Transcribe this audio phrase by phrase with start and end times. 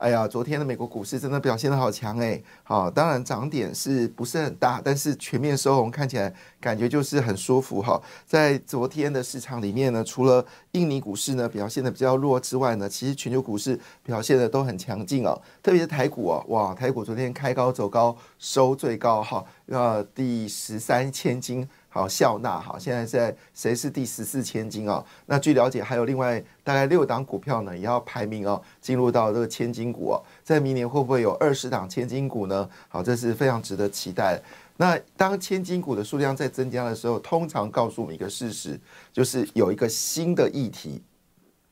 [0.00, 2.42] 哎呀，昨天的美国股市真的表现的好强哎！
[2.62, 8.00] 好，当然涨点是不是很大，但是全面收红，看起来感觉就是很舒服哈。
[8.24, 15.38] 在昨天的市场里面呢，除了印尼股市呢表现的比较弱之外呢，其实全球股市表现的都很强劲哦。
[15.62, 21.68] 特别是台股啊，哇，台股昨天开高走高，收最高哈，呃，第十三千金。
[21.92, 25.04] 好，笑纳哈，现在在谁是第十四千金啊？
[25.26, 30.22] 那据了解，还有另外大概六档股票呢，也要排名哦，进入到这个千金股哦。
[30.44, 32.70] 在明年会不会有二十档千金股呢？
[32.88, 34.40] 好，这是非常值得期待。
[34.76, 38.80] 那当千金股的数量在增加的时候，通常告诉我们一个事实，
[39.12, 41.02] 就是有一个新的议题，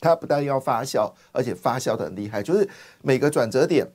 [0.01, 2.69] 它不但要发酵，而且发酵的很厉害，就是
[3.03, 3.87] 每个转折点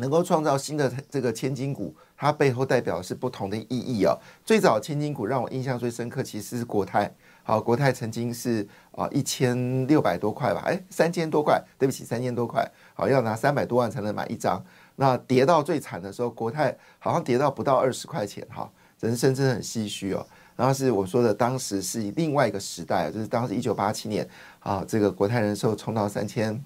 [0.00, 1.94] 能够创造新的这个千金股。
[2.16, 4.14] 它背后代表的是不同的意义哦。
[4.44, 7.10] 最早千金股让我印象最深刻，其实是国泰。
[7.42, 12.62] 好，国泰曾经是啊一千六百多块吧，哎三千多块，对不起三千多块，
[12.92, 14.62] 好要拿三百多万才能买一张。
[14.96, 20.26] 那跌到最惨的时候，国泰好像跌到不到二十块钱哈，人生真的很唏嘘哦。
[20.56, 24.28] 然后是我说的，当时是另外一个时代，就是当时一九八七年
[24.58, 26.62] 啊，这个国泰人寿冲到三千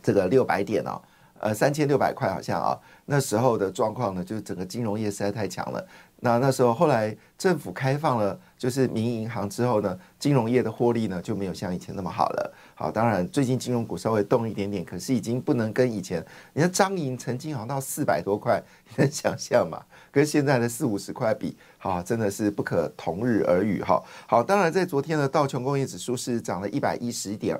[0.00, 1.02] 这个六百点哦。
[1.42, 5.84] 呃，三千六百块好像啊，那时候的状况呢，就是整个金融业实在太强了。
[6.24, 12.54] 那那时候后来政府开放了，就是民营银行之后呢，金融业的获利呢就没有像以前那么好了。
[12.76, 16.24] 好，当然最近金融股稍微动一点点，可是已经不能跟以前。
[16.52, 19.82] 你看张银曾经好像到四百多块，你能想象吗？
[20.12, 24.00] 跟现在的四五十块比，好，真的是不可同日而语哈。
[24.28, 27.58] 好，当然在昨天的道琼工业指数是涨了一百一十点。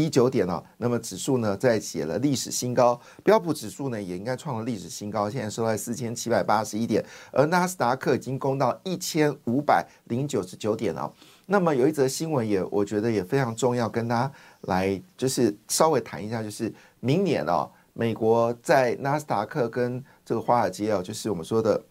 [0.00, 11.12] 一九点哦，那么指数呢在写了历史新高，标普指数呢也应该创了历史新高，现在收在四千七百八十一点，而纳斯达克已经攻到一千五百零九十九点了。
[11.46, 21.82] 那么有一则新闻也我觉得也非常重要，跟大家来就是稍微谈一下，就是明年哦，美国在纳斯达克跟这个华尔街哦，就是我们说的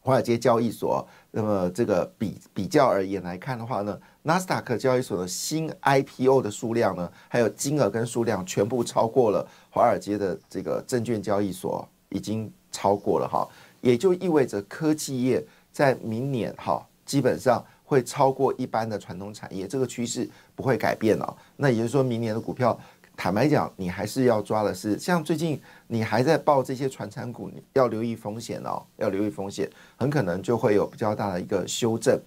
[0.00, 3.98] 华尔街交易所，那么这个比比较而言来看的话呢。
[4.22, 13.48] 纳斯达克交易所的新 IPO 的数量呢，还有金额跟数量，全部超过了华尔街的这个证券交易所，已经超过了哈，
[13.80, 21.34] 也就意味着科技业在明年哈，基本上会超过一般的传统产业，这个趋势不会改变哦。
[21.56, 22.78] 那也就是说明年的股票，
[23.22, 32.18] 坦白讲，你还是要抓的是，像最近你还在报这些传产股，你要留意风险哦，要留意风险，很可能就会有比较大的一个修正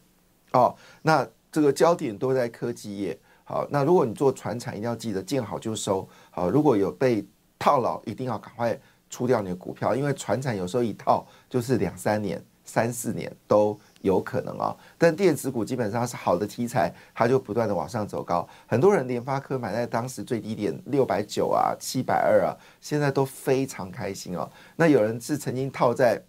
[0.51, 0.75] 哦。
[1.01, 7.25] 那这个焦点都在科技业，好，那如果你做船产，一定要记得见好就收，好，如果有被
[7.57, 8.79] 套牢，一定要赶快
[9.09, 14.73] 出掉你的股票，因为船产有时候一套就是两三年、三四年都有可能啊。
[14.97, 24.47] 但电子股基本上是好的题材，它就不断的往上走高，很多人联发科买在当时最低点六百九啊、七百二啊，现在都非常开心哦。
[24.75, 26.21] 那有人是曾经套在。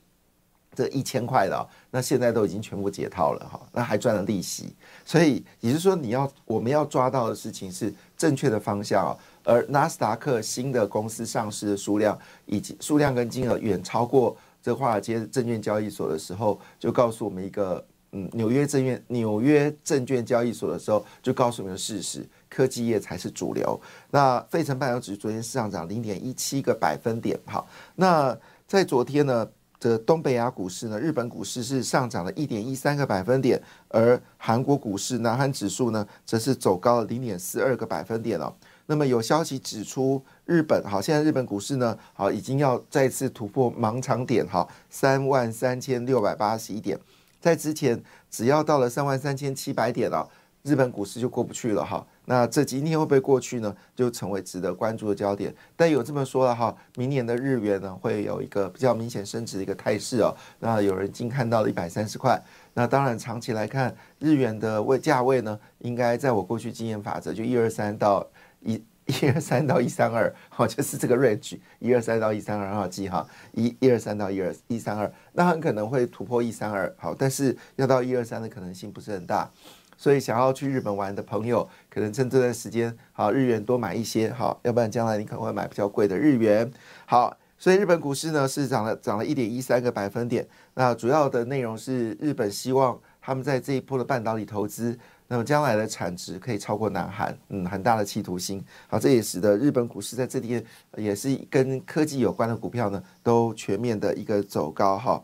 [0.77, 4.75] 这一千块的，那现在都已经全部解套了哈，那还赚了利息，
[5.05, 23.79] 所以也就是说，你要我们要抓到的事情是正确的方向哦而纳斯达克新的公司上市的数量以及数量跟金额远超过这华尔街证券交易所的时候，就告诉我们一个嗯，纽约证券纽约证券交易所的时候，就告诉我们事实，科技业才是主流。
[24.11, 27.63] 那费城半导体昨天上涨零点一七个百分点，哈，
[27.97, 28.35] 那
[28.67, 29.47] 在昨天呢？
[29.81, 38.51] 的东北亚股市呢，日本股市是上涨了一点一三个百分点，而韩国股市南韩指数呢，则是走高了零点四二个百分点哦。
[38.87, 46.99] 那么有消息指出，日本好，现在日本股市呢，好已经要再次突破盲场点哈，三万三千六百八十一点，
[47.41, 50.29] 在之前只要到了三万三千七百点了，
[50.63, 52.07] 日本股市就过不去了哈。
[52.27, 53.75] 那这几天会不会过去呢？
[53.95, 55.55] 就成为值得关注的焦点。
[55.77, 60.35] 但有这么说了哈，明年的日元呢会有一个比较明显升值的一个态势哦。
[60.59, 62.43] 那有人已经看到了一百三十块。
[62.73, 68.27] 那当然长期来看，日元的位价位呢，应该在我过去经验法则，就一二三到
[68.65, 79.51] 一 一二三到一三二，好，就是这个 range，一二三到一三二好记哈，一一二三到一二一三二，那很可能会突破一三二，好，但是要到一二三的可能性不是很大。
[79.97, 86.69] 所以想要去日本玩的朋友，可能趁这段时间，好日元多买一些，好，要不然将来你可能会买比较贵的日元。
[87.05, 90.47] 好，所以日本股市呢是涨了，涨了一点一三个百分点。
[90.75, 98.63] 那主要的内容是日本希望他们在这一波的半导体投资，那么将来的产值可以超过南韩，嗯，很大的企图心。
[98.89, 100.63] 好，这也使得日本股市在这里
[100.97, 105.23] 也是跟科技有关的股票呢，都全面的一个走高哈。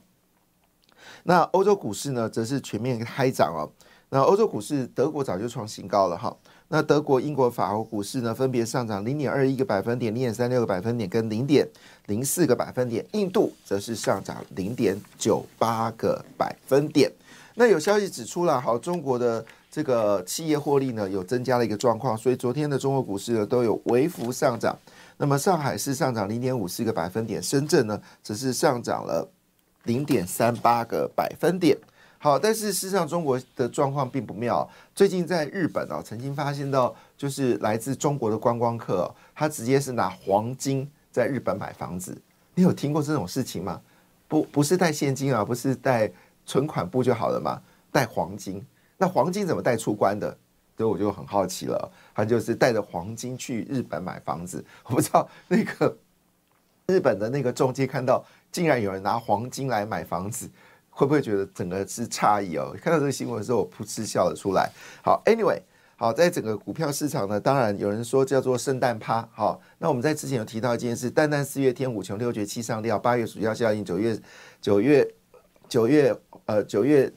[1.24, 3.70] 那欧洲股市呢，则是全面开涨哦。
[4.08, 6.34] 那欧洲股市，德国早就创新高了哈。
[6.68, 11.68] 那德国、英国、法国股市呢，分别上涨零点二一个百分点、零点三六个百分点跟零点
[12.06, 13.04] 零四个百分点。
[13.12, 17.12] 印度则是上涨零点九八个百分点。
[17.54, 24.76] 那有消息指出了，好，中国的这个企业获利呢，有增加了一个状况，所以昨天的中国股市呢都有微幅上涨。
[25.16, 29.30] 那么上海是上涨零点五四个百分点，深圳呢则是上涨了
[29.84, 31.78] 零点三八个百分点。
[32.18, 34.68] 好，但是事实上中国的状况并不妙。
[34.94, 42.20] 最近在日本啊，曾经发现到，就是来自中国的观光客，他直接是拿黄金在日本买房子。
[42.54, 43.80] 你有听过这种事情吗？
[44.28, 46.10] 不，不是带现金啊，不是带
[46.44, 47.62] 存款簿就好了嘛？
[47.90, 48.62] 带黄金，
[49.00, 50.36] 那黄金怎么带出关的？
[50.76, 51.90] 所以我就很好奇了。
[52.14, 55.96] 他就是带着黄金去日本买房子，我不知道那个
[56.86, 60.48] 日本的那个中介看到，竟然有人拿黄金来买房子。
[60.92, 62.76] 会不会觉得整个是诧异哦？
[62.82, 64.68] 看到这个新闻的时候，我噗嗤笑了出来。
[65.02, 65.60] 好，Anyway，
[65.96, 69.26] 好，在整个股票市场呢，当然有人说叫做圣诞趴。
[69.32, 74.18] 好，那我们在之前有提到一件事：，淡淡四月天，五穷六绝七上吊，八月暑假效应，九月
[74.60, 75.08] 九月
[75.68, 76.14] 九月
[76.46, 77.10] 呃九月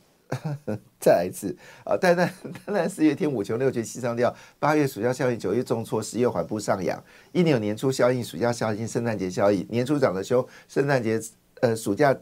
[0.99, 1.97] 再来一次啊！
[1.97, 2.33] 淡淡
[2.65, 7.03] 淡淡四月天，五穷六绝七上吊，八月暑假效应，九月重挫，十月缓步上扬。
[7.31, 11.19] 一年有年初效应，暑假效应，圣诞节效应，年初涨得凶，圣诞节
[11.61, 12.15] 呃暑假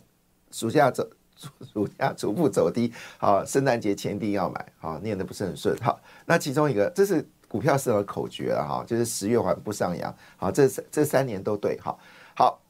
[0.52, 1.10] 暑假走。
[1.74, 12.00] 暑假逐步走低，好，圣诞节前一定要买，好，念的不是很顺，好，那其中一个，这是股票市场的口诀了哈，就是十月缓步上扬，好，这这三年都对，好，
[12.36, 12.62] 好。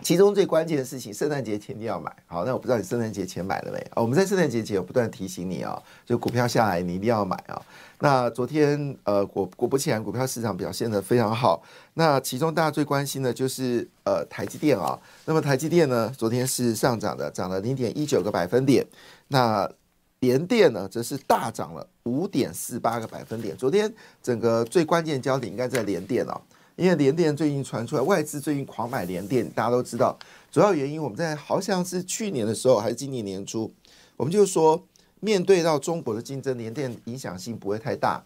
[0.00, 2.14] 其中最关键的事情，圣诞节前一定要买。
[2.26, 3.84] 好，那我不知道你圣诞节前买了没？
[3.96, 7.60] 我们在圣诞节前有不断提醒你啊，就股票下来你一定要买啊。
[7.98, 11.60] 那昨天呃果果不其然，股票市场表现的非常好。
[11.94, 14.96] 那其中大家最关心的就是呃台积电啊。
[15.24, 18.86] 那么台积电呢，昨天是上涨的，涨了零点一九个百分点。
[19.26, 19.68] 那
[20.20, 23.56] 联电呢，则是大涨了五点四八个百分点。
[23.56, 23.92] 昨天
[24.22, 26.40] 整个最关键焦点应该在联电啊。
[26.78, 30.16] 因为联电最近传出来，外资最近狂买联电，大家都知道。
[30.48, 33.68] 主要原因，我们在好像是去年的时候，还是今年年初，
[34.16, 34.80] 我们就说，
[35.18, 38.22] 面对到中国的竞争，联电影响性不会太大。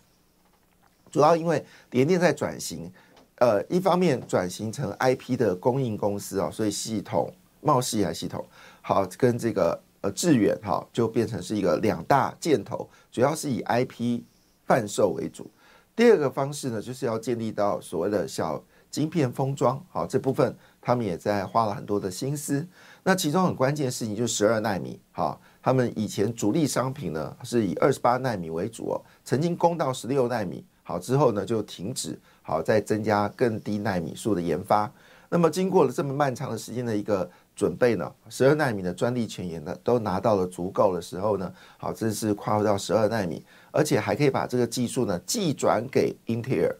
[1.10, 2.92] 主要因为联电在转型，
[3.36, 7.32] 呃，一方面转型成 IP 的供应公司啊，所以系统、
[7.62, 8.44] 茂系还系统，
[8.82, 14.20] 好跟这个呃致远哈，就变成是一个两大箭头，主要是以 IP
[14.66, 15.50] 贩售为主。
[15.94, 22.66] 第二个方式呢，就是要建立到所谓的小晶片封装，好这部分他们也在花了很多的心思。
[23.02, 34.90] 那其中很关键的事情就是十二纳米，好，他们以前主力商品呢是以二十八纳米为主哦，曾经攻到十六纳米，好之后呢就停止，好再增加更低纳米数的研发。
[35.28, 43.44] 那么经过了这么漫长的时间的一个准备呢，十二纳米的专利权也呢都拿到了足够的时候呢，好这是跨入到十二纳米。
[43.72, 46.76] 而且还可以把这个技术呢寄转给英特尔，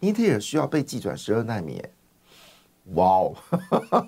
[0.00, 1.82] 英特尔需要被寄转十二纳米，
[2.94, 3.34] 哇哦，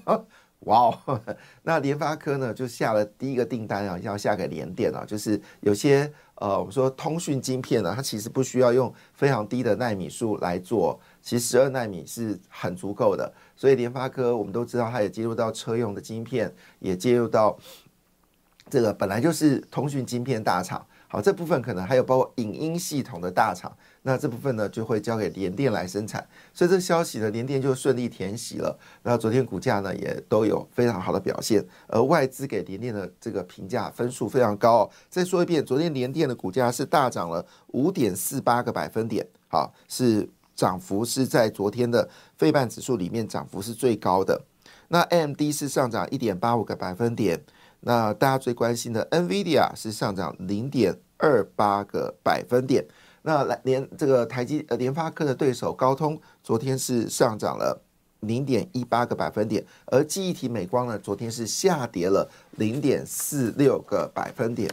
[0.60, 1.20] 哇哦，
[1.62, 17.58] 那联发科呢就下了第一个订单啊，要下给联电啊，就是有些呃我们说通讯晶片呢，它其实不需要用非常低的纳米数来做，其实十二纳米是很足够的，所以联发科我们都知道，它也接入到车用的晶片，也接入到
[18.70, 20.86] 这个本来就是通讯晶片大厂。
[21.10, 28.78] 好，这部分可能还有包括影音系统的大厂，那这部分呢就会交给联电来生产，所以这消息呢，联电就顺利填息了。
[29.04, 34.88] 那昨天股价呢也都有非常好的表现，而外资给联电的这个评价分数非常高。
[35.08, 44.42] 再说一遍，昨天联电的股价是大涨了五点四八个百分点，好，是涨幅是在昨天的费半指数里面涨幅是最高的。
[44.88, 47.42] 那 AMD 是上涨一点八五个百分点。
[47.80, 52.84] 那大家最关心的 NVIDIA 是上涨零点二八个百分点。
[53.22, 57.82] 那来联这个台积呃联发科的对手高通昨天是上涨了
[58.20, 64.68] 零点一八个百分点，而记忆体美光呢昨天是下跌了零点四六个百分点。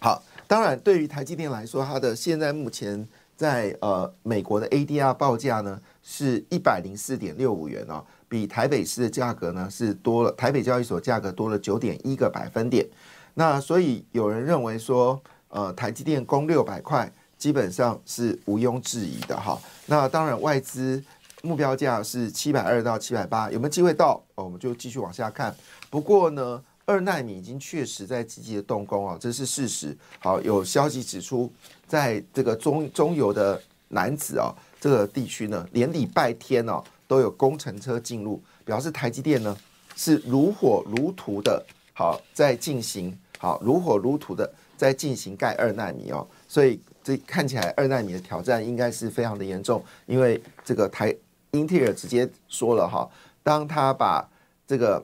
[0.00, 8.04] 好，当然对于台积电来说，它的现在目前在呃美国的 ADR 报价呢是一百零四点六五元哦。
[8.28, 12.86] 比台北市的价格呢是多了，台北交易所价格多了九点一个百分点。
[13.34, 19.60] 那所以有人认为说，呃台积电攻六百块，基本上是毋庸置疑的哈。
[19.86, 21.02] 那当然外资
[21.42, 24.22] 目标价是七百二到七百八，有没有机会到？
[24.34, 25.54] 哦，我们就继续往下看。
[25.90, 29.96] 不过呢，二纳米已经确实在积极的动工啊，这是事实。
[30.18, 31.52] 好，有消息指出，
[31.86, 39.56] 在这个中中游的男子啊这个地区呢，连礼拜天哦都有工程车进入，表示台积电呢
[39.96, 41.64] 是如火如荼的，
[41.94, 51.16] 好在进行，好如火如荼的在进行盖二纳米哦，所以这看起来二纳米的挑战应该是非常的严重，因为这个台
[51.52, 53.08] 英特尔直接说了哈，
[53.42, 54.28] 当他把
[54.66, 55.02] 这个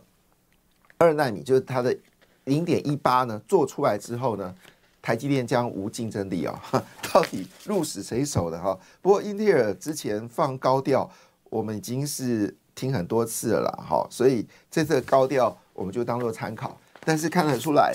[0.98, 1.96] 二纳米就是它的
[2.44, 4.54] 零点一八呢做出来之后呢，
[5.02, 6.62] 台积电将无竞争力啊，
[7.12, 8.78] 到底鹿死谁手的哈？
[9.00, 11.10] 不过英特尔之前放高调，
[11.48, 12.56] 我们已经是。
[12.72, 17.92] 听很多次了啦，哈，所以这次高调我们就当做参考，但是看得出来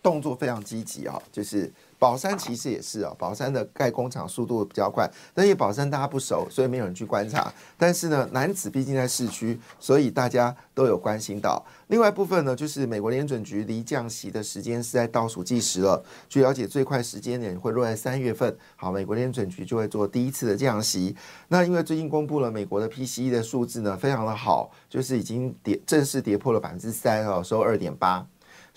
[0.00, 1.72] 动作非常积极啊，就是。
[2.00, 7.52] 宝山其实也是啊，宝山的盖工厂速度比较快，但因为宝山大家不熟，所以没有人去观察。
[7.76, 11.62] 但是呢，男子毕竟在市区，所以大家都有关心到。
[11.88, 16.02] 另外部分呢，就是美国联准局离降息的时间是在倒数计时了。
[16.26, 21.14] 据了解，最快时间点会落在三月份，好，美国联准局就会做第一次的降息。
[21.48, 28.26] 那因为最近公布了美国的 PCE 的数字呢，非常的好，就是已经跌正式跌破了百分之三哦，收二点八。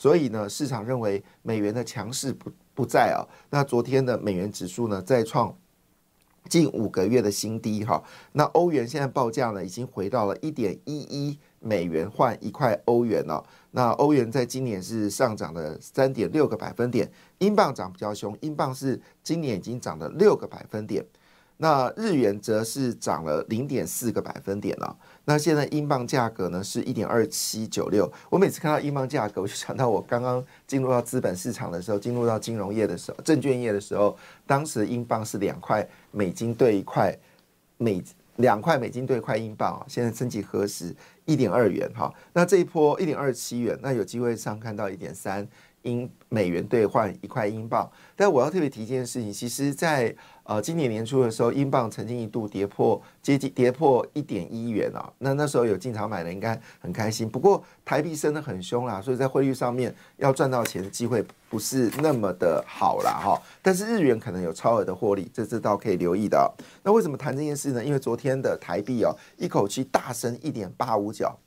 [0.03, 2.51] 所以呢，市场认为美元的强势不。
[2.75, 5.55] 不在啊，那昨天的美元指数呢再创
[6.49, 17.07] 近五个月的新低哈，那欧元现在报价呢已经回到了一点一一美元换一块欧元了，那欧元在今年是上涨了三点六个百分点，
[17.37, 21.05] 英镑涨比较凶，英镑是今年已经涨了六个百分点。
[21.63, 24.97] 那日元则是涨了零点四个百分点了。
[25.23, 28.11] 那现在英镑价格呢是一点二七九六。
[28.29, 37.17] 我每次看到英镑价格，我就想到我刚刚进入到资本市场的时候，进入到金融业的时候，证券业的时候，当时英镑是两块美金兑一块
[37.77, 38.03] 美
[38.35, 39.85] 两块美金兑一块英镑啊。
[39.87, 40.93] 现在升级何时
[41.23, 42.13] 一点二元哈。
[42.33, 45.47] 那这一波一点二七元，那有机会上看到一点三。
[45.83, 57.29] 英美元兑换一块英镑，但我要特别提一件事情，其实，在呃今年年初的时候，英镑曾经一度跌破接近跌破一点一元啊，那那时候有进场买的应该很开心。
[57.29, 63.11] 不过台币升得很凶啦，所以在汇率上面要赚到钱的机会不是那么的好啦。
[63.23, 63.41] 哈。
[63.61, 66.51] 但是日元可能有超额的获利，这这倒可以留意的。
[66.83, 67.83] 那为什么谈这件事呢？
[67.83, 71.37] 因为昨天的台币哦，一口气大升一点八五角。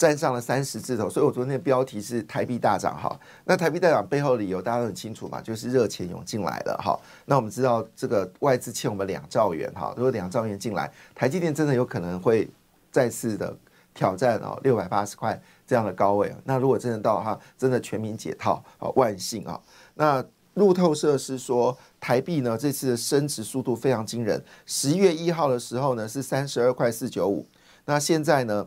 [0.00, 3.14] 站上了三十字头，所以我昨天的标题是台币大涨哈。
[3.44, 6.98] 那台币大涨背后理由大家都很清楚嘛，就是热钱涌进来了哈。
[7.26, 12.48] 那我们知道这个外资欠我们两兆元哈，如果两兆元进来，台积电真的有可能会
[12.90, 13.54] 再次的
[13.92, 16.34] 挑战哦六百八十块这样的高位。
[16.44, 19.60] 那如果真的到哈，真的全民解套啊，万幸啊。
[19.96, 27.46] 那路透社是说台币呢这次的升值速度非常惊人，十一月一号的时候呢是三十二块四九五，
[27.84, 28.66] 那现在呢？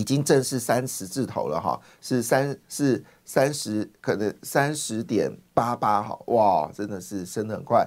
[0.00, 7.86] 已经正式三十字头了哈，是三是三十，可能三十点八八哈，哇，真的是升得很快。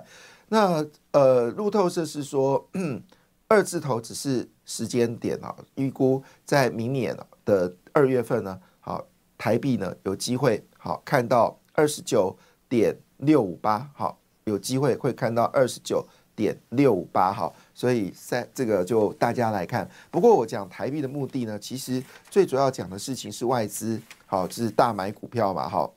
[0.50, 2.70] 那呃，路透社是说
[3.50, 12.38] 二字头只是时间点啊，预估在明年的二月份呢，好，台币呢有机会好看到二十九
[12.70, 16.08] 点六五八，好，有机会会看到二十九。
[16.36, 19.88] 点六五八哈，所以三这个就大家来看。
[20.10, 25.90] 不过我讲台币的目的呢，其实最主要讲的事情是外资，好，是大买股票嘛，哈。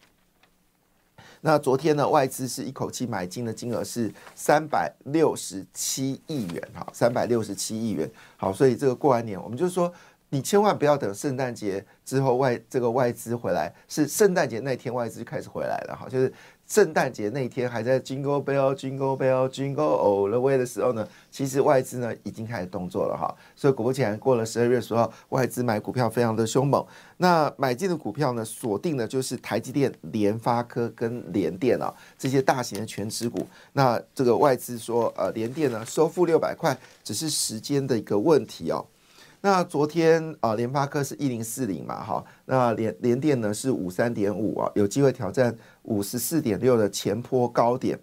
[1.41, 9.93] 那昨天呢，外资是一口气买进的金额是三百六十七亿元，哈，三百六十七亿元，好，所以这个过完年，我们就说，
[10.31, 16.33] 你千万不要等圣诞节之后外这个外资回来，是圣诞节那天外资就开始回来了，哈，就是。
[16.67, 23.33] 圣诞节那天还在 Jingle Bell Jingle Bell Jingle All the Way 的时候呢，其实外资呢已经开始动作了哈。
[23.55, 26.85] 所以果不其然，过了十二月十号，外资买股票非常的凶猛。
[27.19, 33.47] 那买进的股票呢，锁定的就是台积电、联发科跟联电啊这些大型的全持股。
[33.73, 38.85] 那这个外资说，呃，联电呢收复六百块，只是时间的一个问题哦。
[39.47, 47.97] 那昨天啊，联发科是一零四零嘛，哈，那联联电呢是五三点五啊，有机会挑战五十四点六的前坡高点。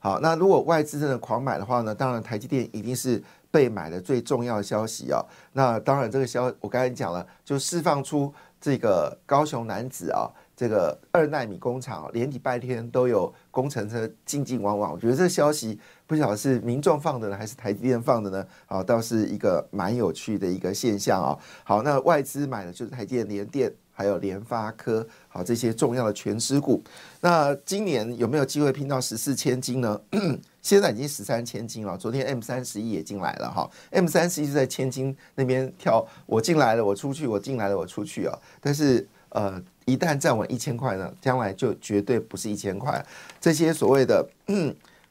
[0.00, 3.22] 好，那如果外资真的狂买的话呢，当然台积电一定是
[3.52, 5.24] 被买的最重要的消息啊。
[5.52, 10.26] 那当然这个消我刚才讲了，就释放出这个高雄男子啊。
[10.58, 18.44] 这个二纳米工厂连礼拜天都有工程车进进往往，我觉得这个消息不晓得是民众放的呢，还是台积电放的呢？
[18.66, 21.38] 好，倒是一个蛮有趣的一个现象啊。
[21.62, 26.82] 好，那外资买的就是台积电、联电，还有联发科，好这些重要的全持股。
[27.20, 30.00] 那今年有没有机会拼到十四千金呢？
[30.60, 38.36] 现在已经十三千金了，昨天 M 三十一也进来了哈，M 三十一是在千金那边跳，我进来了，我出去，我进来了，我出去啊。
[38.60, 39.06] 但是
[39.38, 43.06] 呃，一旦站稳一千块呢，将来就绝对不是一千块。
[43.40, 44.28] 这些所谓的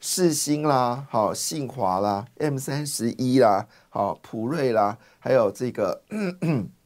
[0.02, 6.02] 世星啦，好信华啦，M 三十一啦，好普瑞啦，还有这个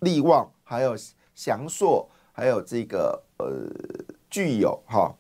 [0.02, 0.96] 利旺，还有
[1.34, 3.48] 祥硕，还有这个呃
[4.30, 5.12] 具有哈，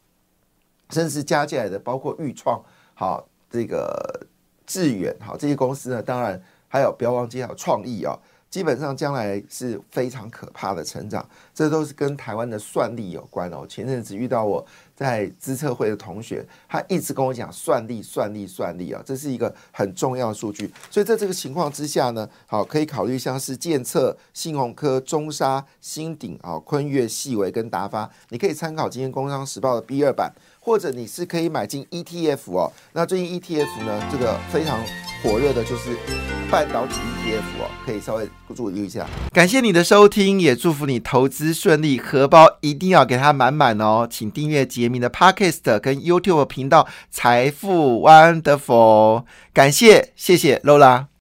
[0.92, 2.64] 甚至加进来的包括豫创，
[2.94, 4.28] 好这个
[4.68, 8.16] 致远，好这些公司呢，当然还有不要忘记还有创意啊。
[8.52, 13.66] 基本上将来是非常可怕的成长，这都是跟台湾的算力有关哦。
[13.68, 14.64] 前阵子遇到我
[14.96, 20.72] 在资策会的同学，他一直跟我讲算力、算力、算力啊，这是一个很重要的数据。
[20.90, 32.72] 所以在这个情况之下呢，好可以考虑像是建策、信鸿科、中沙、新鼎啊、坤越、细维跟达发，你可以参考今天《工商时报》的 B 二版，或者你是可以买进 ETF 哦。
[32.94, 34.80] 那最近 ETF 呢，这个非常
[35.24, 35.96] 火热的就是
[36.52, 38.30] 半导体 ETF 哦，可以稍微。
[38.54, 44.06] 注意一下，感谢你的收听，也祝福你投资顺利，荷包一定要给它满满哦！
[44.12, 51.12] 请订阅杰明的 Podcast 跟 YouTube 频道财富 Wonderful，感谢，谢谢 Lola。